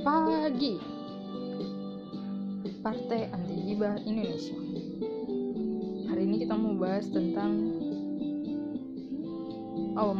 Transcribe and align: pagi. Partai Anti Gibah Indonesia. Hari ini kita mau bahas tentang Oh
pagi. 0.00 0.80
Partai 2.80 3.28
Anti 3.28 3.54
Gibah 3.68 4.00
Indonesia. 4.08 4.56
Hari 6.08 6.22
ini 6.24 6.36
kita 6.48 6.56
mau 6.56 6.72
bahas 6.80 7.04
tentang 7.12 7.76
Oh 10.00 10.16